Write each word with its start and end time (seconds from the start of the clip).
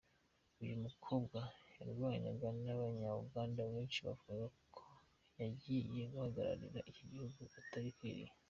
Uyu 0.61 0.75
mukobwa 0.85 1.39
yarwanywaga 1.77 2.47
n’Abanya-Uganda 2.63 3.61
benshi 3.73 3.99
bavugaga 4.05 4.47
ko 4.75 4.81
yagiye 5.39 6.01
guhagararira 6.13 6.79
iki 6.89 7.03
gihugu 7.11 7.39
atabikwiriye. 7.59 8.29